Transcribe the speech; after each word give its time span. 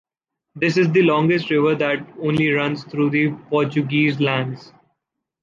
This 0.55 0.77
is 0.77 0.91
the 0.91 1.03
longest 1.03 1.51
river 1.51 1.75
that 1.75 1.99
only 2.23 2.49
runs 2.49 2.85
through 2.85 3.11
the 3.11 3.33
Portuguese 3.51 4.19
lands. 4.19 4.73